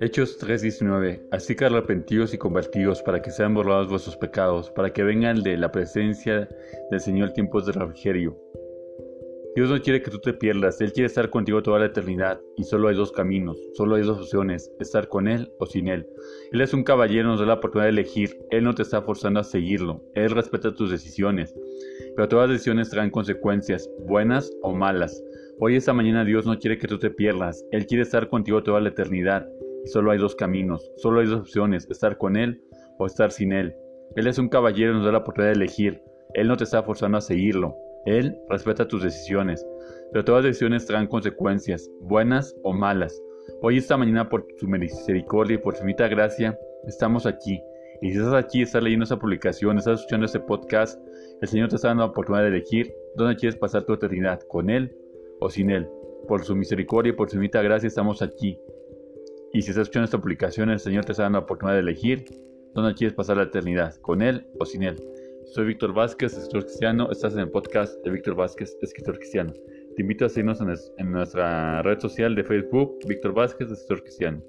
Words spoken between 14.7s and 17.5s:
estar con Él o sin Él. Él es un caballero, nos da